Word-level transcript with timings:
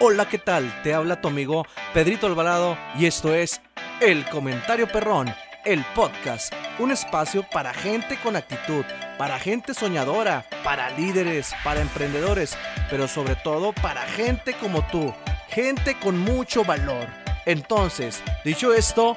Hola, 0.00 0.28
¿qué 0.28 0.38
tal? 0.38 0.80
Te 0.84 0.94
habla 0.94 1.20
tu 1.20 1.26
amigo 1.26 1.66
Pedrito 1.92 2.28
Alvarado 2.28 2.78
y 2.96 3.06
esto 3.06 3.34
es 3.34 3.60
El 4.00 4.24
Comentario 4.26 4.86
Perrón, 4.86 5.34
el 5.64 5.84
podcast, 5.86 6.52
un 6.78 6.92
espacio 6.92 7.42
para 7.42 7.74
gente 7.74 8.16
con 8.22 8.36
actitud, 8.36 8.84
para 9.18 9.40
gente 9.40 9.74
soñadora, 9.74 10.46
para 10.62 10.90
líderes, 10.90 11.52
para 11.64 11.80
emprendedores, 11.80 12.56
pero 12.88 13.08
sobre 13.08 13.34
todo 13.34 13.72
para 13.72 14.02
gente 14.02 14.54
como 14.60 14.86
tú, 14.86 15.12
gente 15.48 15.98
con 15.98 16.16
mucho 16.16 16.64
valor. 16.64 17.08
Entonces, 17.44 18.22
dicho 18.44 18.72
esto, 18.72 19.16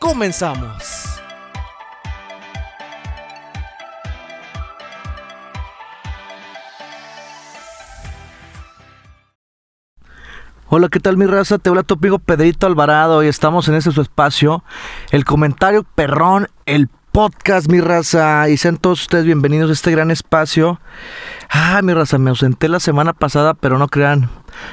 comenzamos. 0.00 1.05
Hola, 10.68 10.88
¿qué 10.88 10.98
tal 10.98 11.16
mi 11.16 11.26
raza? 11.26 11.58
Te 11.58 11.68
habla 11.70 11.84
tu 11.84 11.94
amigo 11.94 12.18
Pedrito 12.18 12.66
Alvarado 12.66 13.22
y 13.22 13.28
estamos 13.28 13.68
en 13.68 13.76
este 13.76 13.92
su 13.92 14.00
espacio, 14.00 14.64
el 15.12 15.24
comentario 15.24 15.84
perrón, 15.84 16.48
el 16.64 16.88
podcast, 17.12 17.70
mi 17.70 17.80
raza. 17.80 18.48
Y 18.48 18.56
sean 18.56 18.76
todos 18.76 19.02
ustedes 19.02 19.24
bienvenidos 19.24 19.70
a 19.70 19.74
este 19.74 19.92
gran 19.92 20.10
espacio. 20.10 20.80
Ah, 21.48 21.80
mi 21.84 21.94
raza, 21.94 22.18
me 22.18 22.30
ausenté 22.30 22.68
la 22.68 22.80
semana 22.80 23.12
pasada, 23.12 23.54
pero 23.54 23.78
no 23.78 23.86
crean, 23.86 24.28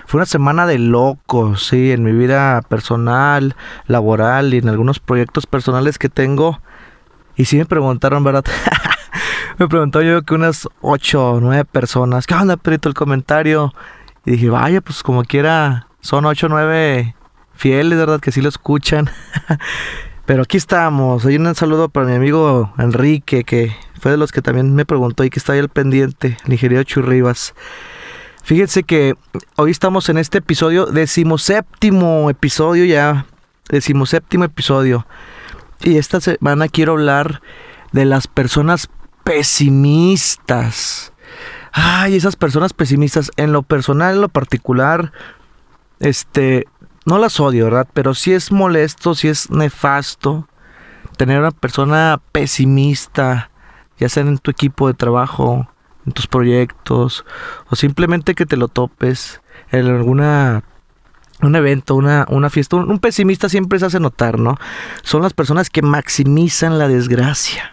fue 0.07 0.17
una 0.17 0.25
semana 0.25 0.65
de 0.65 0.79
locos, 0.79 1.67
sí, 1.67 1.91
en 1.91 2.03
mi 2.03 2.11
vida 2.11 2.63
personal, 2.63 3.55
laboral 3.85 4.55
y 4.55 4.57
en 4.57 4.69
algunos 4.69 4.97
proyectos 4.97 5.45
personales 5.45 5.99
que 5.99 6.09
tengo. 6.09 6.59
Y 7.35 7.45
sí 7.45 7.57
me 7.57 7.65
preguntaron, 7.67 8.23
¿verdad? 8.23 8.45
me 9.59 9.67
preguntó 9.67 10.01
yo 10.01 10.23
que 10.23 10.33
unas 10.33 10.67
8 10.81 11.33
o 11.33 11.39
9 11.39 11.65
personas, 11.65 12.25
¿qué 12.25 12.33
onda, 12.33 12.57
Pedrito, 12.57 12.89
el 12.89 12.95
comentario? 12.95 13.75
Y 14.25 14.31
dije, 14.31 14.49
vaya, 14.49 14.81
pues 14.81 15.03
como 15.03 15.23
quiera, 15.23 15.87
son 16.03 16.25
ocho 16.25 16.47
o 16.47 16.49
nueve 16.49 17.15
fieles, 17.55 17.97
¿verdad? 17.97 18.19
Que 18.19 18.33
sí 18.33 18.41
lo 18.41 18.49
escuchan. 18.49 19.09
Pero 20.25 20.43
aquí 20.43 20.57
estamos. 20.57 21.25
Hay 21.25 21.37
un 21.37 21.55
saludo 21.55 21.87
para 21.87 22.05
mi 22.05 22.13
amigo 22.13 22.73
Enrique, 22.77 23.45
que 23.45 23.73
fue 24.01 24.11
de 24.11 24.17
los 24.17 24.33
que 24.33 24.41
también 24.41 24.75
me 24.75 24.85
preguntó 24.85 25.23
y 25.23 25.29
que 25.29 25.39
está 25.39 25.53
ahí 25.53 25.59
al 25.59 25.69
pendiente, 25.69 26.37
el 26.45 26.85
Churribas. 26.85 27.55
Fíjense 28.43 28.83
que 28.83 29.15
hoy 29.55 29.71
estamos 29.71 30.09
en 30.09 30.17
este 30.17 30.39
episodio, 30.39 30.87
decimoséptimo 30.87 32.29
episodio 32.29 32.83
ya, 32.83 33.25
decimoséptimo 33.69 34.43
episodio. 34.43 35.07
Y 35.81 35.97
esta 35.97 36.19
semana 36.19 36.67
quiero 36.67 36.93
hablar 36.93 37.41
de 37.93 38.03
las 38.03 38.27
personas 38.27 38.89
pesimistas. 39.23 41.13
Ay, 41.71 42.17
esas 42.17 42.35
personas 42.35 42.73
pesimistas, 42.73 43.31
en 43.37 43.53
lo 43.53 43.63
personal, 43.63 44.15
en 44.15 44.21
lo 44.21 44.29
particular, 44.29 45.13
este, 46.03 46.67
no 47.05 47.17
las 47.17 47.39
odio, 47.39 47.65
¿verdad? 47.65 47.87
Pero 47.93 48.13
sí 48.13 48.33
es 48.33 48.51
molesto, 48.51 49.15
sí 49.15 49.29
es 49.29 49.49
nefasto 49.49 50.47
tener 51.17 51.39
una 51.39 51.51
persona 51.51 52.21
pesimista, 52.31 53.49
ya 53.97 54.09
sea 54.09 54.23
en 54.23 54.37
tu 54.37 54.51
equipo 54.51 54.87
de 54.87 54.93
trabajo, 54.93 55.69
en 56.05 56.11
tus 56.11 56.27
proyectos, 56.27 57.25
o 57.69 57.75
simplemente 57.75 58.35
que 58.35 58.45
te 58.45 58.57
lo 58.57 58.67
topes 58.67 59.41
en 59.71 59.87
alguna 59.87 60.63
un 61.41 61.55
evento, 61.55 61.95
una, 61.95 62.25
una 62.29 62.49
fiesta. 62.49 62.77
Un, 62.77 62.89
un, 62.89 62.99
pesimista 62.99 63.49
siempre 63.49 63.79
se 63.79 63.85
hace 63.85 63.99
notar, 63.99 64.39
¿no? 64.39 64.57
Son 65.03 65.21
las 65.21 65.33
personas 65.33 65.69
que 65.69 65.81
maximizan 65.81 66.79
la 66.79 66.87
desgracia. 66.87 67.71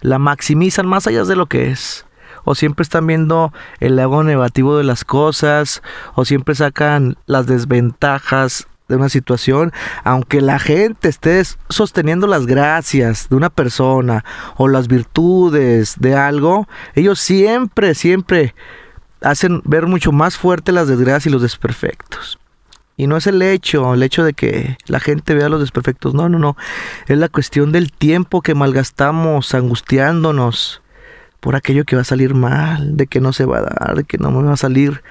La 0.00 0.18
maximizan 0.18 0.86
más 0.86 1.06
allá 1.06 1.24
de 1.24 1.36
lo 1.36 1.46
que 1.46 1.70
es 1.70 2.06
o 2.44 2.54
siempre 2.54 2.82
están 2.82 3.06
viendo 3.06 3.52
el 3.80 3.96
lado 3.96 4.22
negativo 4.22 4.76
de 4.76 4.84
las 4.84 5.04
cosas, 5.04 5.82
o 6.14 6.24
siempre 6.24 6.54
sacan 6.54 7.16
las 7.26 7.46
desventajas 7.46 8.66
de 8.88 8.96
una 8.96 9.08
situación, 9.08 9.72
aunque 10.02 10.40
la 10.40 10.58
gente 10.58 11.08
esté 11.08 11.42
sosteniendo 11.68 12.26
las 12.26 12.46
gracias 12.46 13.28
de 13.28 13.36
una 13.36 13.50
persona 13.50 14.24
o 14.56 14.68
las 14.68 14.88
virtudes 14.88 15.94
de 15.98 16.14
algo, 16.14 16.68
ellos 16.94 17.18
siempre, 17.18 17.94
siempre 17.94 18.54
hacen 19.22 19.62
ver 19.64 19.86
mucho 19.86 20.12
más 20.12 20.36
fuerte 20.36 20.72
las 20.72 20.88
desgracias 20.88 21.26
y 21.26 21.30
los 21.30 21.42
desperfectos. 21.42 22.38
Y 22.96 23.08
no 23.08 23.16
es 23.16 23.26
el 23.26 23.42
hecho, 23.42 23.94
el 23.94 24.02
hecho 24.02 24.22
de 24.22 24.34
que 24.34 24.76
la 24.86 25.00
gente 25.00 25.34
vea 25.34 25.48
los 25.48 25.60
desperfectos, 25.60 26.14
no, 26.14 26.28
no, 26.28 26.38
no, 26.38 26.56
es 27.08 27.18
la 27.18 27.28
cuestión 27.28 27.72
del 27.72 27.90
tiempo 27.90 28.40
que 28.40 28.54
malgastamos 28.54 29.52
angustiándonos, 29.54 30.80
por 31.44 31.56
aquello 31.56 31.84
que 31.84 31.94
va 31.94 32.00
a 32.00 32.06
salir 32.06 32.32
mal, 32.32 32.96
de 32.96 33.06
que 33.06 33.20
no 33.20 33.34
se 33.34 33.44
va 33.44 33.58
a 33.58 33.60
dar, 33.60 33.96
de 33.96 34.04
que 34.04 34.16
no 34.16 34.30
me 34.30 34.42
va 34.42 34.54
a 34.54 34.56
salir. 34.56 35.02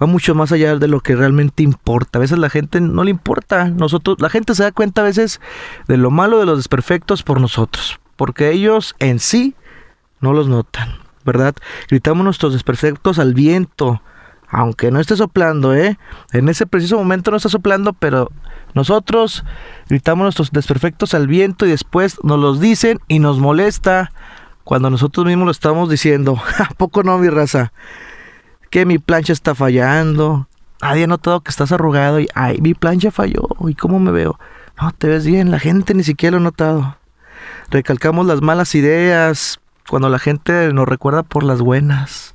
Va 0.00 0.06
mucho 0.06 0.34
más 0.34 0.52
allá 0.52 0.76
de 0.76 0.86
lo 0.86 1.00
que 1.00 1.16
realmente 1.16 1.62
importa. 1.62 2.18
A 2.18 2.20
veces 2.20 2.36
la 2.36 2.50
gente 2.50 2.78
no 2.82 3.04
le 3.04 3.10
importa. 3.10 3.70
Nosotros, 3.70 4.18
la 4.20 4.28
gente 4.28 4.54
se 4.54 4.64
da 4.64 4.72
cuenta 4.72 5.00
a 5.00 5.04
veces 5.04 5.40
de 5.88 5.96
lo 5.96 6.10
malo 6.10 6.38
de 6.38 6.44
los 6.44 6.58
desperfectos 6.58 7.22
por 7.22 7.40
nosotros, 7.40 8.00
porque 8.16 8.50
ellos 8.50 8.94
en 8.98 9.18
sí 9.18 9.54
no 10.20 10.34
los 10.34 10.46
notan, 10.46 10.90
¿verdad? 11.24 11.54
Gritamos 11.88 12.22
nuestros 12.22 12.52
desperfectos 12.52 13.18
al 13.18 13.32
viento, 13.32 14.02
aunque 14.50 14.90
no 14.90 15.00
esté 15.00 15.16
soplando, 15.16 15.74
¿eh? 15.74 15.98
En 16.34 16.50
ese 16.50 16.66
preciso 16.66 16.98
momento 16.98 17.30
no 17.30 17.38
está 17.38 17.48
soplando, 17.48 17.94
pero 17.94 18.30
nosotros 18.74 19.42
gritamos 19.88 20.24
nuestros 20.24 20.50
desperfectos 20.50 21.14
al 21.14 21.28
viento 21.28 21.64
y 21.64 21.70
después 21.70 22.18
nos 22.22 22.38
los 22.38 22.60
dicen 22.60 23.00
y 23.08 23.20
nos 23.20 23.38
molesta 23.38 24.12
cuando 24.64 24.90
nosotros 24.90 25.26
mismos 25.26 25.46
lo 25.46 25.50
estamos 25.50 25.90
diciendo, 25.90 26.40
¿a 26.58 26.74
poco 26.74 27.02
no, 27.02 27.18
mi 27.18 27.28
raza? 27.28 27.72
Que 28.70 28.86
mi 28.86 28.98
plancha 28.98 29.32
está 29.32 29.54
fallando. 29.54 30.48
Nadie 30.80 31.04
ha 31.04 31.06
notado 31.06 31.40
que 31.40 31.50
estás 31.50 31.72
arrugado 31.72 32.20
y, 32.20 32.28
ay, 32.34 32.60
mi 32.60 32.74
plancha 32.74 33.10
falló. 33.10 33.48
¿Y 33.68 33.74
cómo 33.74 33.98
me 33.98 34.10
veo? 34.10 34.38
No, 34.80 34.92
te 34.92 35.08
ves 35.08 35.26
bien. 35.26 35.50
La 35.50 35.58
gente 35.58 35.94
ni 35.94 36.02
siquiera 36.02 36.32
lo 36.32 36.38
ha 36.38 36.44
notado. 36.44 36.96
Recalcamos 37.70 38.26
las 38.26 38.40
malas 38.40 38.74
ideas 38.74 39.60
cuando 39.88 40.08
la 40.08 40.18
gente 40.18 40.72
nos 40.72 40.88
recuerda 40.88 41.22
por 41.22 41.44
las 41.44 41.60
buenas. 41.60 42.34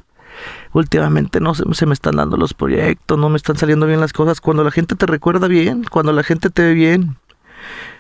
Últimamente 0.74 1.40
no 1.40 1.56
se 1.56 1.86
me 1.86 1.94
están 1.94 2.18
dando 2.18 2.38
los 2.38 2.54
proyectos, 2.54 3.18
no 3.18 3.30
me 3.30 3.38
están 3.38 3.58
saliendo 3.58 3.88
bien 3.88 4.00
las 4.00 4.14
cosas. 4.14 4.42
Cuando 4.42 4.64
la 4.64 4.72
gente 4.72 4.96
te 4.96 5.06
recuerda 5.06 5.48
bien, 5.48 5.86
cuando 5.90 6.14
la 6.14 6.24
gente 6.24 6.50
te 6.50 6.62
ve 6.62 6.74
bien. 6.74 7.18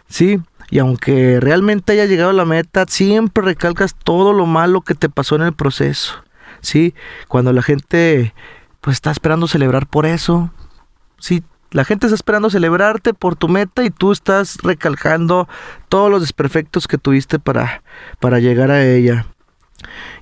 Sí, 0.07 0.39
y 0.69 0.79
aunque 0.79 1.39
realmente 1.39 1.93
haya 1.93 2.05
llegado 2.05 2.31
a 2.31 2.33
la 2.33 2.45
meta, 2.45 2.85
siempre 2.87 3.43
recalcas 3.43 3.95
todo 3.95 4.33
lo 4.33 4.45
malo 4.45 4.81
que 4.81 4.95
te 4.95 5.09
pasó 5.09 5.35
en 5.35 5.43
el 5.43 5.53
proceso. 5.53 6.15
¿Sí? 6.61 6.93
Cuando 7.27 7.53
la 7.53 7.61
gente 7.61 8.33
pues 8.81 8.95
está 8.95 9.11
esperando 9.11 9.47
celebrar 9.47 9.87
por 9.87 10.05
eso. 10.05 10.51
Sí, 11.19 11.43
la 11.71 11.83
gente 11.83 12.07
está 12.07 12.15
esperando 12.15 12.49
celebrarte 12.49 13.13
por 13.13 13.35
tu 13.35 13.47
meta 13.47 13.83
y 13.83 13.89
tú 13.89 14.11
estás 14.11 14.57
recalcando 14.63 15.47
todos 15.89 16.09
los 16.09 16.21
desperfectos 16.21 16.87
que 16.87 16.97
tuviste 16.97 17.39
para, 17.39 17.83
para 18.19 18.39
llegar 18.39 18.71
a 18.71 18.85
ella. 18.85 19.25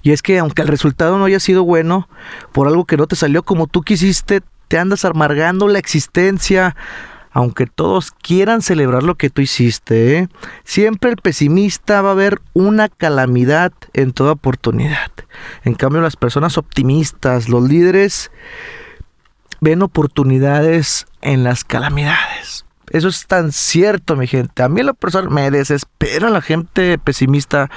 Y 0.01 0.11
es 0.11 0.21
que 0.21 0.39
aunque 0.39 0.61
el 0.61 0.67
resultado 0.67 1.17
no 1.17 1.25
haya 1.25 1.39
sido 1.39 1.63
bueno, 1.63 2.09
por 2.51 2.67
algo 2.67 2.85
que 2.85 2.97
no 2.97 3.07
te 3.07 3.15
salió 3.15 3.43
como 3.43 3.67
tú 3.67 3.81
quisiste, 3.81 4.41
te 4.67 4.77
andas 4.77 5.05
amargando 5.05 5.67
la 5.67 5.79
existencia, 5.79 6.75
aunque 7.35 7.65
todos 7.67 8.11
quieran 8.11 8.61
celebrar 8.61 9.03
lo 9.03 9.15
que 9.15 9.29
tú 9.29 9.41
hiciste, 9.41 10.17
¿eh? 10.17 10.29
siempre 10.63 11.09
el 11.09 11.17
pesimista 11.17 12.01
va 12.01 12.11
a 12.11 12.15
ver 12.15 12.41
una 12.53 12.87
calamidad 12.87 13.73
en 13.91 14.13
toda 14.13 14.31
oportunidad. 14.31 15.11
En 15.65 15.73
cambio, 15.73 16.01
las 16.01 16.15
personas 16.15 16.57
optimistas, 16.57 17.49
los 17.49 17.67
líderes, 17.67 18.31
ven 19.59 19.81
oportunidades 19.81 21.07
en 21.21 21.43
las 21.43 21.65
calamidades. 21.65 22.65
Eso 22.89 23.09
es 23.09 23.27
tan 23.27 23.51
cierto, 23.51 24.15
mi 24.15 24.27
gente. 24.27 24.63
A 24.63 24.69
mí 24.69 24.81
la 24.81 24.93
persona 24.93 25.29
me 25.29 25.51
desespera 25.51 26.29
la 26.29 26.41
gente 26.41 26.97
pesimista. 26.97 27.69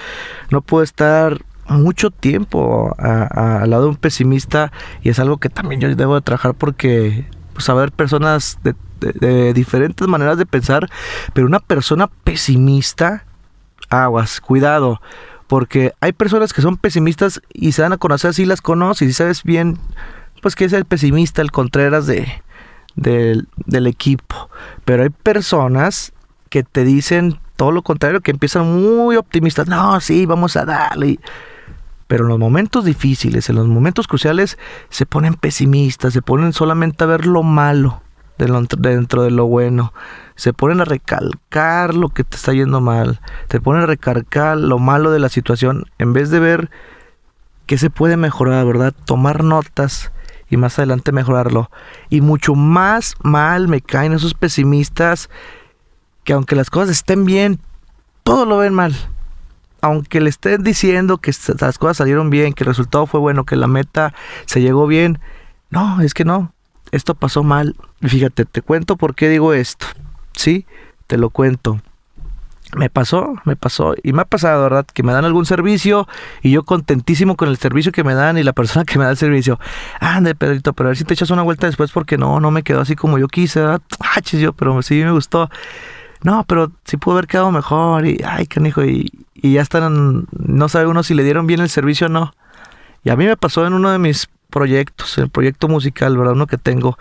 No 0.51 0.61
puedo 0.61 0.85
estar 0.85 1.45
mucho 1.67 2.13
tiempo 2.13 2.95
al 2.97 3.69
lado 3.69 3.83
de 3.83 3.89
un 3.89 3.97
pesimista 3.97 4.71
y 5.03 5.09
es 5.09 5.19
algo 5.19 5.39
que 5.39 5.49
también 5.49 5.81
yo 5.81 5.93
debo 5.97 6.15
de 6.15 6.21
trabajar 6.21 6.55
porque 6.55 7.27
pues, 7.55 7.69
personas 7.97 8.61
de 8.63 8.75
de, 9.01 9.53
diferentes 9.53 10.07
maneras 10.07 10.39
de 10.39 10.47
pensar, 10.47 10.89
pero 11.33 11.47
una 11.47 11.61
persona 11.61 12.09
pesimista, 12.25 13.25
aguas, 13.89 14.41
cuidado, 14.41 15.01
porque 15.47 15.93
hay 16.01 16.13
personas 16.13 16.53
que 16.53 16.63
son 16.63 16.77
pesimistas 16.77 17.41
y 17.53 17.73
se 17.73 17.83
dan 17.83 17.93
a 17.93 17.99
conocer 17.99 18.35
si 18.35 18.45
las 18.45 18.61
conoces 18.61 19.09
y 19.09 19.13
sabes 19.13 19.43
bien, 19.43 19.79
pues 20.43 20.55
que 20.55 20.65
es 20.65 20.73
el 20.73 20.85
pesimista, 20.85 21.43
el 21.43 21.51
Contreras 21.51 22.07
de, 22.07 22.43
del 22.95 23.87
equipo, 23.87 24.51
pero 24.85 25.03
hay 25.03 25.11
personas 25.11 26.13
que 26.51 26.63
te 26.63 26.85
dicen 26.85 27.39
todo 27.57 27.73
lo 27.73 27.83
contrario, 27.83 28.21
que 28.21 28.31
empiezan 28.31 28.73
muy 28.73 29.17
optimistas, 29.17 29.67
no, 29.67 30.01
sí, 30.01 30.27
vamos 30.27 30.57
a 30.57 30.65
darle. 30.65 31.19
Pero 32.07 32.25
en 32.25 32.31
los 32.31 32.39
momentos 32.39 32.85
difíciles, 32.85 33.51
en 33.51 33.57
los 33.57 33.67
momentos 33.67 34.07
cruciales, 34.07 34.57
se 34.89 35.05
ponen 35.05 35.35
pesimistas, 35.35 36.13
se 36.13 36.23
ponen 36.23 36.53
solamente 36.53 37.05
a 37.05 37.09
ver 37.09 37.27
lo 37.27 37.43
malo 37.43 38.01
dentro 38.39 39.23
de 39.23 39.31
lo 39.31 39.47
bueno. 39.47 39.93
Se 40.37 40.53
ponen 40.53 40.81
a 40.81 40.85
recalcar 40.85 41.95
lo 41.95 42.09
que 42.09 42.25
te 42.25 42.37
está 42.37 42.53
yendo 42.53 42.81
mal. 42.81 43.21
Te 43.49 43.61
ponen 43.61 43.83
a 43.83 43.87
recalcar 43.87 44.57
lo 44.57 44.79
malo 44.79 45.11
de 45.11 45.19
la 45.19 45.29
situación 45.29 45.87
en 45.99 46.13
vez 46.13 46.31
de 46.31 46.41
ver 46.41 46.71
qué 47.67 47.77
se 47.77 47.91
puede 47.91 48.17
mejorar, 48.17 48.65
¿verdad? 48.65 48.95
Tomar 49.05 49.45
notas 49.45 50.13
y 50.49 50.57
más 50.57 50.79
adelante 50.79 51.13
mejorarlo. 51.13 51.71
Y 52.09 52.21
mucho 52.21 52.55
más 52.55 53.15
mal 53.23 53.69
me 53.69 53.81
caen 53.81 54.13
esos 54.13 54.35
pesimistas 54.35 55.29
que 56.25 56.33
aunque 56.33 56.57
las 56.57 56.71
cosas 56.71 56.91
estén 56.91 57.25
bien, 57.25 57.61
todo 58.23 58.45
lo 58.45 58.59
ven 58.59 58.75
mal. 58.75 58.95
Aunque 59.81 60.21
le 60.21 60.29
estén 60.29 60.63
diciendo 60.63 61.19
que 61.19 61.33
las 61.61 61.79
cosas 61.79 61.99
salieron 61.99 62.31
bien, 62.31 62.53
que 62.53 62.65
el 62.65 62.69
resultado 62.69 63.07
fue 63.07 63.21
bueno, 63.21 63.45
que 63.45 63.57
la 63.57 63.67
meta 63.67 64.13
se 64.47 64.61
llegó 64.61 64.87
bien, 64.87 65.21
no, 65.71 66.01
es 66.01 66.15
que 66.15 66.25
no, 66.25 66.53
esto 66.93 67.15
pasó 67.15 67.43
mal. 67.43 67.75
Fíjate, 68.03 68.45
te 68.45 68.63
cuento 68.63 68.97
por 68.97 69.15
qué 69.15 69.29
digo 69.29 69.53
esto. 69.53 69.87
Sí, 70.33 70.67
te 71.07 71.17
lo 71.19 71.31
cuento. 71.31 71.81
Me 72.77 72.91
pasó, 72.91 73.35
me 73.45 73.57
pasó 73.57 73.95
y 74.03 74.13
me 74.13 74.23
ha 74.23 74.25
pasado, 74.27 74.63
¿verdad? 74.63 74.87
Que 74.93 75.03
me 75.03 75.13
dan 75.13 75.25
algún 75.25 75.47
servicio 75.47 76.07
y 76.43 76.51
yo 76.51 76.65
contentísimo 76.65 77.35
con 77.35 77.49
el 77.49 77.57
servicio 77.57 77.93
que 77.93 78.05
me 78.05 78.15
dan 78.15 78.37
y 78.37 78.43
la 78.43 78.53
persona 78.53 78.85
que 78.85 78.99
me 78.99 79.05
da 79.05 79.11
el 79.11 79.17
servicio. 79.17 79.59
Ande, 80.01 80.35
Pedrito, 80.35 80.75
pero 80.75 80.89
a 80.89 80.91
ver 80.91 80.99
si 80.99 81.05
te 81.05 81.15
echas 81.15 81.31
una 81.31 81.43
vuelta 81.43 81.67
después 81.67 81.91
porque 81.93 82.19
no, 82.19 82.41
no 82.41 82.51
me 82.51 82.63
quedó 82.63 82.83
así 82.83 82.95
como 82.95 83.19
yo 83.19 83.29
quise, 83.29 83.61
¿verdad? 83.61 83.81
Ah, 84.01 84.21
yo, 84.21 84.53
pero 84.53 84.83
sí 84.83 85.03
me 85.03 85.13
gustó. 85.13 85.49
No, 86.23 86.45
pero 86.45 86.73
sí 86.85 86.97
pudo 86.97 87.15
haber 87.15 87.27
quedado 87.27 87.51
mejor 87.53 88.07
y, 88.07 88.21
ay, 88.27 88.47
canijo, 88.47 88.85
y, 88.85 89.13
y 89.35 89.55
ya 89.55 89.63
están, 89.63 90.27
no 90.33 90.69
sabe 90.69 90.87
uno 90.87 91.03
si 91.03 91.15
le 91.15 91.25
dieron 91.25 91.47
bien 91.47 91.61
el 91.61 91.69
servicio 91.71 92.09
o 92.09 92.11
no. 92.11 92.35
Y 93.05 93.11
a 93.11 93.17
mí 93.17 93.25
me 93.25 93.37
pasó 93.37 93.67
en 93.67 93.73
uno 93.73 93.91
de 93.91 93.99
mis 93.99 94.29
proyectos, 94.51 95.19
el 95.19 95.31
proyecto 95.31 95.69
musical, 95.69 96.17
¿verdad? 96.17 96.35
Uno 96.35 96.47
que 96.47 96.59
tengo, 96.59 96.99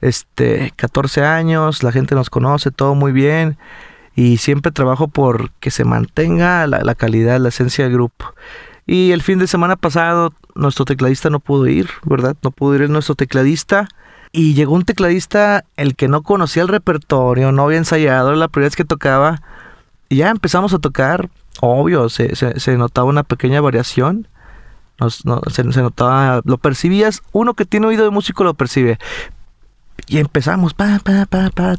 este, 0.00 0.72
14 0.76 1.24
años, 1.24 1.82
la 1.82 1.92
gente 1.92 2.14
nos 2.14 2.30
conoce, 2.30 2.70
todo 2.70 2.94
muy 2.94 3.12
bien 3.12 3.58
y 4.18 4.38
siempre 4.38 4.72
trabajo 4.72 5.06
por 5.06 5.52
que 5.60 5.70
se 5.70 5.84
mantenga 5.84 6.66
la, 6.66 6.94
calidad, 6.96 7.38
la 7.38 7.50
esencia 7.50 7.84
del 7.84 7.92
grupo. 7.92 8.34
Y 8.84 9.12
el 9.12 9.22
fin 9.22 9.38
de 9.38 9.46
semana 9.46 9.76
pasado 9.76 10.32
nuestro 10.56 10.84
tecladista 10.84 11.30
no 11.30 11.38
pudo 11.38 11.68
ir, 11.68 11.88
¿verdad? 12.02 12.34
No 12.42 12.50
pudo 12.50 12.74
ir 12.74 12.90
nuestro 12.90 13.14
tecladista. 13.14 13.86
Y 14.32 14.54
llegó 14.54 14.74
un 14.74 14.82
tecladista, 14.82 15.64
el 15.76 15.94
que 15.94 16.08
no 16.08 16.22
conocía 16.22 16.62
el 16.62 16.68
repertorio, 16.68 17.52
no 17.52 17.62
había 17.62 17.78
ensayado, 17.78 18.32
la 18.34 18.48
primera 18.48 18.66
vez 18.66 18.74
que 18.74 18.84
tocaba. 18.84 19.40
Y 20.08 20.16
ya 20.16 20.30
empezamos 20.30 20.74
a 20.74 20.80
tocar, 20.80 21.30
obvio, 21.60 22.08
se, 22.08 22.34
se, 22.34 22.76
notaba 22.76 23.06
una 23.06 23.22
pequeña 23.22 23.60
variación. 23.60 24.26
Se, 25.08 25.72
se, 25.72 25.82
notaba, 25.82 26.40
lo 26.44 26.58
percibías, 26.58 27.22
uno 27.32 27.54
que 27.54 27.64
tiene 27.64 27.86
oído 27.86 28.04
de 28.04 28.10
músico 28.10 28.44
lo 28.44 28.54
percibe. 28.54 28.98
Y 30.06 30.18
empezamos, 30.18 30.74
pa, 30.74 31.00
pa, 31.02 31.26
pa, 31.26 31.50
pa 31.50 31.76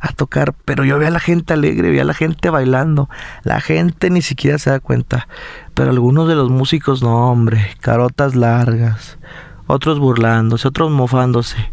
a 0.00 0.12
tocar, 0.12 0.54
pero 0.64 0.84
yo 0.84 0.98
veía 0.98 1.08
a 1.08 1.12
la 1.12 1.20
gente 1.20 1.52
alegre, 1.52 1.90
veía 1.90 2.02
a 2.02 2.06
la 2.06 2.14
gente 2.14 2.48
bailando, 2.48 3.08
la 3.44 3.60
gente 3.60 4.08
ni 4.10 4.22
siquiera 4.22 4.58
se 4.58 4.70
da 4.70 4.80
cuenta, 4.80 5.28
pero 5.74 5.90
algunos 5.90 6.26
de 6.26 6.34
los 6.34 6.50
músicos 6.50 7.02
no, 7.02 7.30
hombre, 7.30 7.76
carotas 7.80 8.34
largas, 8.34 9.18
otros 9.66 9.98
burlándose, 9.98 10.66
otros 10.66 10.90
mofándose, 10.90 11.70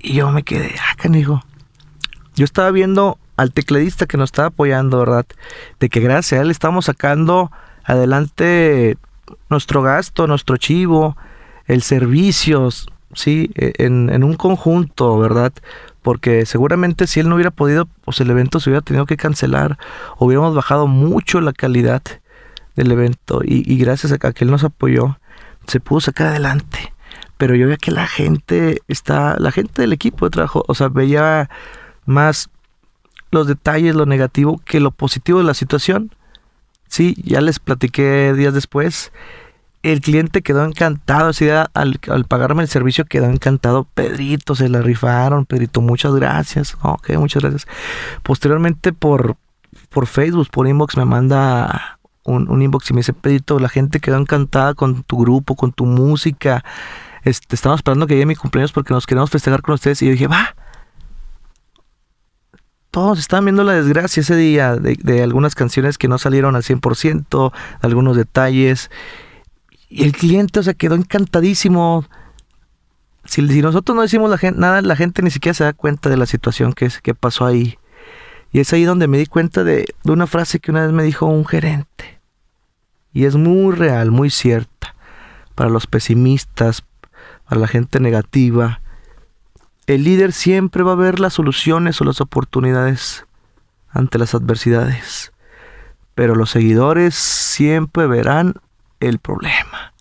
y 0.00 0.14
yo 0.14 0.30
me 0.32 0.42
quedé, 0.42 0.74
ah, 0.78 0.94
canijo, 0.96 1.42
yo 2.34 2.44
estaba 2.44 2.70
viendo 2.70 3.18
al 3.38 3.52
tecladista 3.52 4.06
que 4.06 4.18
nos 4.18 4.28
estaba 4.28 4.48
apoyando, 4.48 4.98
¿verdad? 4.98 5.26
De 5.80 5.88
que 5.88 6.00
gracias 6.00 6.38
a 6.38 6.42
él 6.42 6.50
estamos 6.50 6.86
sacando 6.86 7.50
adelante 7.84 8.98
nuestro 9.48 9.82
gasto, 9.82 10.26
nuestro 10.26 10.56
chivo, 10.56 11.16
el 11.66 11.82
servicio, 11.82 12.68
sí, 13.14 13.50
e, 13.54 13.72
en, 13.78 14.24
un 14.24 14.34
conjunto, 14.34 15.18
¿verdad? 15.18 15.52
porque 16.06 16.46
seguramente 16.46 17.08
si 17.08 17.18
él 17.18 17.28
no 17.28 17.34
hubiera 17.34 17.50
podido, 17.50 17.86
pues 18.04 18.20
el 18.20 18.30
evento 18.30 18.60
se 18.60 18.70
hubiera 18.70 18.80
tenido 18.80 19.06
que 19.06 19.16
cancelar, 19.16 19.76
hubiéramos 20.18 20.54
bajado 20.54 20.86
mucho 20.86 21.40
la 21.40 21.52
calidad 21.52 22.00
del 22.76 22.92
evento 22.92 23.40
y, 23.44 23.76
gracias 23.76 24.12
a 24.12 24.18
que 24.18 24.44
él 24.44 24.52
nos 24.52 24.62
apoyó, 24.62 25.18
se 25.66 25.80
pudo 25.80 26.00
sacar 26.00 26.28
adelante. 26.28 26.92
Pero 27.38 27.56
yo 27.56 27.66
veía 27.66 27.76
que 27.76 27.90
la 27.90 28.06
gente 28.06 28.82
está, 28.86 29.34
la 29.40 29.50
gente 29.50 29.82
del 29.82 29.92
equipo 29.92 30.26
de 30.26 30.30
trabajo, 30.30 30.64
o 30.68 30.74
sea, 30.76 30.86
veía 30.90 31.50
más 32.04 32.50
los 33.32 33.48
detalles, 33.48 33.96
lo 33.96 34.06
negativo, 34.06 34.60
que 34.64 34.78
lo 34.78 34.92
positivo 34.92 35.40
de 35.40 35.44
la 35.44 35.54
situación. 35.54 36.14
Sí, 36.88 37.16
ya 37.24 37.40
les 37.40 37.58
platiqué 37.58 38.32
días 38.34 38.54
después 38.54 39.12
el 39.92 40.00
cliente 40.00 40.42
quedó 40.42 40.64
encantado, 40.64 41.28
así 41.28 41.48
al, 41.48 41.68
al, 41.74 42.24
pagarme 42.24 42.62
el 42.62 42.68
servicio 42.68 43.04
quedó 43.04 43.26
encantado. 43.26 43.86
Pedrito, 43.94 44.56
se 44.56 44.68
la 44.68 44.82
rifaron, 44.82 45.46
Pedrito, 45.46 45.80
muchas 45.80 46.14
gracias. 46.14 46.76
Ok, 46.82 47.10
muchas 47.10 47.42
gracias. 47.42 47.68
Posteriormente 48.24 48.92
por, 48.92 49.36
por 49.90 50.06
Facebook, 50.06 50.48
por 50.50 50.66
inbox, 50.66 50.96
me 50.96 51.04
manda 51.04 51.98
un, 52.24 52.60
inbox 52.60 52.90
y 52.90 52.94
me 52.94 53.00
dice, 53.00 53.12
Pedrito, 53.12 53.60
la 53.60 53.68
gente 53.68 54.00
quedó 54.00 54.16
encantada 54.16 54.74
con 54.74 55.04
tu 55.04 55.18
grupo, 55.18 55.54
con 55.54 55.72
tu 55.72 55.86
música. 55.86 56.64
Este, 57.22 57.54
estamos 57.54 57.78
esperando 57.78 58.08
que 58.08 58.14
llegue 58.14 58.26
mi 58.26 58.34
cumpleaños 58.34 58.72
porque 58.72 58.92
nos 58.92 59.06
queremos 59.06 59.30
festejar 59.30 59.62
con 59.62 59.74
ustedes. 59.74 60.02
Y 60.02 60.06
yo 60.06 60.12
dije, 60.12 60.26
va. 60.26 60.56
Todos 62.96 63.18
estaban 63.18 63.44
viendo 63.44 63.62
la 63.62 63.74
desgracia 63.74 64.22
ese 64.22 64.36
día 64.36 64.74
de, 64.74 65.22
algunas 65.22 65.54
canciones 65.54 65.98
que 65.98 66.08
no 66.08 66.16
salieron 66.16 66.56
al 66.56 66.62
100%, 66.62 67.52
algunos 67.82 68.16
detalles. 68.16 68.90
Y 69.90 70.04
el 70.04 70.12
cliente, 70.12 70.60
o 70.60 70.62
sea, 70.62 70.72
quedó 70.72 70.94
encantadísimo. 70.94 72.06
Si, 73.26 73.42
nosotros 73.42 73.94
no 73.94 74.00
decimos 74.00 74.34
nada, 74.54 74.80
la 74.80 74.96
gente 74.96 75.20
ni 75.20 75.30
siquiera 75.30 75.52
se 75.52 75.64
da 75.64 75.74
cuenta 75.74 76.08
de 76.08 76.16
la 76.16 76.24
situación 76.24 76.72
que, 76.72 76.88
que 77.02 77.14
pasó 77.14 77.44
ahí. 77.44 77.76
Y 78.50 78.60
es 78.60 78.72
ahí 78.72 78.84
donde 78.84 79.08
me 79.08 79.18
di 79.18 79.26
cuenta 79.26 79.62
de 79.62 79.84
una 80.04 80.26
frase 80.26 80.58
que 80.58 80.70
una 80.70 80.80
vez 80.80 80.92
me 80.92 81.02
dijo 81.02 81.26
un 81.26 81.44
gerente. 81.44 82.18
Y 83.12 83.26
es 83.26 83.36
muy 83.36 83.76
real, 83.76 84.10
muy 84.10 84.30
cierta. 84.30 84.94
Para 85.54 85.68
los 85.68 85.86
pesimistas, 85.86 86.82
para 87.46 87.60
la 87.60 87.68
gente 87.68 88.00
negativa. 88.00 88.80
El 89.86 90.02
líder 90.02 90.32
siempre 90.32 90.82
va 90.82 90.92
a 90.92 90.96
ver 90.96 91.20
las 91.20 91.34
soluciones 91.34 92.00
o 92.00 92.04
las 92.04 92.20
oportunidades 92.20 93.24
ante 93.88 94.18
las 94.18 94.34
adversidades. 94.34 95.32
Pero 96.16 96.34
los 96.34 96.50
seguidores 96.50 97.14
siempre 97.14 98.08
verán 98.08 98.54
el 98.98 99.20
problema. 99.20 99.92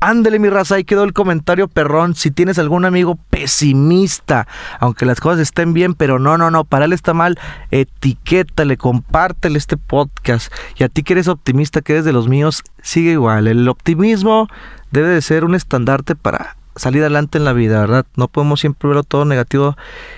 Ándele 0.00 0.38
mi 0.38 0.48
raza, 0.48 0.76
ahí 0.76 0.84
quedó 0.84 1.04
el 1.04 1.12
comentario 1.12 1.68
perrón. 1.68 2.14
Si 2.14 2.30
tienes 2.30 2.58
algún 2.58 2.86
amigo 2.86 3.18
pesimista, 3.28 4.46
aunque 4.80 5.04
las 5.04 5.20
cosas 5.20 5.40
estén 5.40 5.74
bien, 5.74 5.94
pero 5.94 6.18
no, 6.18 6.38
no, 6.38 6.50
no, 6.50 6.64
para 6.64 6.86
él 6.86 6.92
está 6.94 7.12
mal, 7.12 7.38
etiquétale, 7.70 8.78
compártele 8.78 9.58
este 9.58 9.76
podcast. 9.76 10.52
Y 10.78 10.84
a 10.84 10.88
ti 10.88 11.02
que 11.02 11.14
eres 11.14 11.28
optimista, 11.28 11.82
que 11.82 11.92
eres 11.92 12.04
de 12.04 12.12
los 12.12 12.28
míos, 12.28 12.62
sigue 12.82 13.12
igual. 13.12 13.46
El 13.46 13.68
optimismo 13.68 14.48
debe 14.90 15.08
de 15.08 15.22
ser 15.22 15.44
un 15.44 15.54
estandarte 15.54 16.14
para 16.14 16.56
salir 16.76 17.02
adelante 17.02 17.38
en 17.38 17.44
la 17.44 17.52
vida, 17.52 17.80
¿verdad? 17.80 18.06
No 18.16 18.28
podemos 18.28 18.60
siempre 18.60 18.88
verlo 18.88 19.02
todo 19.02 19.24
negativo. 19.24 19.76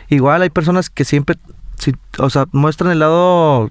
Igual 0.09 0.42
hay 0.42 0.50
personas 0.50 0.90
que 0.90 1.04
siempre, 1.04 1.37
o 2.19 2.30
sea, 2.30 2.47
muestran 2.52 2.90
el 2.92 3.00
lado 3.00 3.71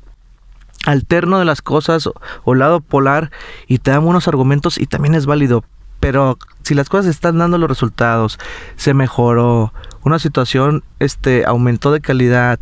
alterno 0.85 1.39
de 1.39 1.45
las 1.45 1.61
cosas 1.61 2.07
o, 2.43 2.53
lado 2.53 2.79
polar 2.79 3.31
y 3.67 3.79
te 3.79 3.91
dan 3.91 4.05
unos 4.05 4.27
argumentos 4.27 4.77
y 4.77 4.85
también 4.85 5.15
es 5.15 5.25
válido. 5.25 5.63
Pero 5.99 6.37
si 6.61 6.75
las 6.75 6.89
cosas 6.89 7.07
están 7.07 7.37
dando 7.37 7.57
los 7.57 7.69
resultados, 7.69 8.37
se 8.75 8.93
mejoró, 8.93 9.73
una 10.03 10.19
situación 10.19 10.83
este, 10.99 11.45
aumentó 11.45 11.91
de 11.91 12.01
calidad, 12.01 12.59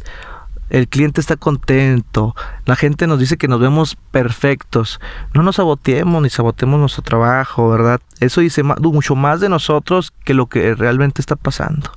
el 0.73 0.87
cliente 0.87 1.21
está 1.21 1.35
contento, 1.35 2.35
la 2.65 2.75
gente 2.75 3.05
nos 3.05 3.19
dice 3.19 3.37
que 3.37 3.47
nos 3.47 3.59
vemos 3.59 3.95
perfectos, 4.09 4.99
no 5.35 5.43
nos 5.43 5.57
saboteemos 5.57 6.19
ni 6.23 6.31
sabotemos 6.31 6.79
nuestro 6.79 7.03
trabajo, 7.03 7.69
¿verdad? 7.69 8.01
Eso 8.19 8.41
dice 8.41 8.63
mucho 8.63 9.13
más 9.13 9.39
de 9.39 9.49
nosotros 9.49 10.11
que 10.25 10.33
lo 10.33 10.47
que 10.47 10.73
realmente 10.73 11.21
está 11.21 11.35
pasando. 11.35 11.91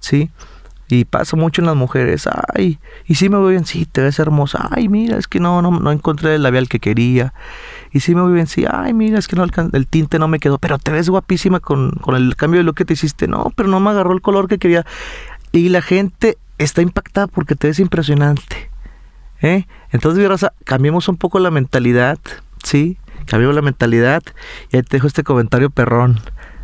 ¿Sí? 0.00 0.32
Y 0.88 1.04
pasa 1.04 1.36
mucho 1.36 1.62
en 1.62 1.66
las 1.66 1.76
mujeres, 1.76 2.28
ay, 2.52 2.80
y 3.06 3.14
si 3.14 3.28
me 3.28 3.38
voy 3.38 3.52
bien, 3.52 3.64
sí, 3.64 3.86
te 3.86 4.02
ves 4.02 4.18
hermosa, 4.18 4.68
ay, 4.72 4.88
mira, 4.88 5.16
es 5.16 5.28
que 5.28 5.38
no, 5.38 5.62
no, 5.62 5.70
no 5.70 5.92
encontré 5.92 6.34
el 6.34 6.42
labial 6.42 6.68
que 6.68 6.80
quería. 6.80 7.32
Y 7.92 8.00
si 8.00 8.16
me 8.16 8.22
voy 8.22 8.32
bien, 8.32 8.48
sí, 8.48 8.64
ay, 8.68 8.92
mira, 8.92 9.20
es 9.20 9.28
que 9.28 9.36
no 9.36 9.44
el 9.44 9.86
tinte 9.86 10.18
no 10.18 10.26
me 10.26 10.40
quedó, 10.40 10.58
pero 10.58 10.78
te 10.78 10.90
ves 10.90 11.08
guapísima 11.08 11.60
con, 11.60 11.92
con 11.92 12.16
el 12.16 12.34
cambio 12.34 12.58
de 12.58 12.64
lo 12.64 12.72
que 12.72 12.84
te 12.84 12.94
hiciste, 12.94 13.28
no, 13.28 13.52
pero 13.54 13.68
no 13.68 13.78
me 13.78 13.90
agarró 13.90 14.12
el 14.12 14.20
color 14.20 14.48
que 14.48 14.58
quería. 14.58 14.84
Y 15.52 15.68
la 15.68 15.80
gente 15.80 16.38
está 16.58 16.82
impactada 16.82 17.26
porque 17.26 17.54
te 17.54 17.68
ves 17.68 17.78
impresionante. 17.78 18.70
¿eh? 19.42 19.66
Entonces, 19.90 20.26
raza, 20.28 20.52
cambiemos 20.64 21.08
un 21.08 21.16
poco 21.16 21.38
la 21.38 21.50
mentalidad, 21.50 22.18
¿sí? 22.62 22.98
Cambiemos 23.26 23.54
la 23.54 23.62
mentalidad. 23.62 24.22
Y 24.70 24.76
ahí 24.76 24.82
te 24.82 24.96
dejo 24.96 25.06
este 25.06 25.22
comentario 25.22 25.70
perrón 25.70 26.20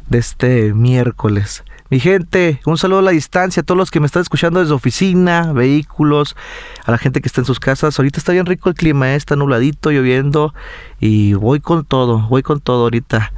de 0.09 0.18
este 0.18 0.75
miércoles. 0.75 1.64
Mi 1.90 1.99
gente, 1.99 2.61
un 2.66 2.78
saludo 2.78 3.00
a 3.00 3.02
la 3.02 3.11
distancia 3.11 3.62
a 3.62 3.64
todos 3.64 3.76
los 3.76 3.90
que 3.90 3.99
me 3.99 4.06
están 4.06 4.23
escuchando 4.23 4.61
desde 4.61 4.73
oficina, 4.73 5.52
vehículos, 5.52 6.37
a 6.85 6.92
la 6.92 6.99
gente 6.99 7.20
que 7.20 7.26
está 7.26 7.40
en 7.40 7.47
sus 7.47 7.59
casas. 7.59 7.99
Ahorita 7.99 8.18
está 8.18 8.32
bien 8.32 8.47
rico 8.47 8.68
el 8.68 8.76
clima, 8.76 9.12
¿eh? 9.12 9.16
está 9.16 9.35
nubladito, 9.35 9.90
lloviendo 9.90 10.54
y 11.00 11.35
voy 11.35 11.59
con 11.59 11.85
todo, 11.85 12.28
voy 12.28 12.42
con 12.42 12.61
todo 12.61 12.85
ahorita. 12.85 13.32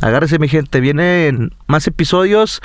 Agárrese 0.00 0.38
mi 0.38 0.46
gente, 0.46 0.78
vienen 0.80 1.52
más 1.66 1.86
episodios 1.88 2.62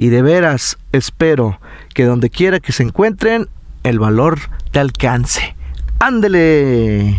y 0.00 0.08
de 0.08 0.22
veras 0.22 0.78
espero 0.92 1.60
que 1.92 2.04
donde 2.04 2.30
quiera 2.30 2.58
que 2.58 2.72
se 2.72 2.82
encuentren, 2.82 3.50
el 3.82 3.98
valor 3.98 4.38
te 4.70 4.78
alcance. 4.78 5.54
Ándele. 5.98 7.18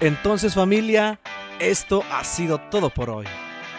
Entonces 0.00 0.54
familia, 0.54 1.20
esto 1.60 2.02
ha 2.10 2.24
sido 2.24 2.58
todo 2.72 2.90
por 2.90 3.10
hoy. 3.10 3.26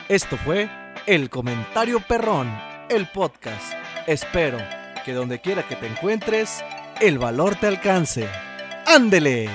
Esto 0.07 0.37
fue 0.37 0.69
El 1.05 1.29
Comentario 1.29 1.99
Perrón, 1.99 2.49
el 2.89 3.07
podcast. 3.07 3.73
Espero 4.07 4.59
que 5.03 5.11
donde 5.11 5.41
quiera 5.41 5.67
que 5.67 5.75
te 5.75 5.87
encuentres, 5.87 6.63
el 7.01 7.19
valor 7.19 7.57
te 7.57 7.67
alcance. 7.67 8.25
¡Ándele! 8.85 9.49